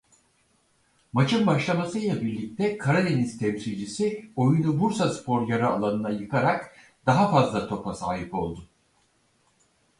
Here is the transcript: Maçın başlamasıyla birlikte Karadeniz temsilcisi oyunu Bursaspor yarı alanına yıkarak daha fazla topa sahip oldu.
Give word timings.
Maçın 1.13 1.47
başlamasıyla 1.47 2.21
birlikte 2.21 2.77
Karadeniz 2.77 3.37
temsilcisi 3.37 4.29
oyunu 4.35 4.79
Bursaspor 4.79 5.47
yarı 5.47 5.67
alanına 5.67 6.09
yıkarak 6.09 6.75
daha 7.05 7.31
fazla 7.31 7.67
topa 7.67 7.93
sahip 7.93 8.33
oldu. 8.33 8.67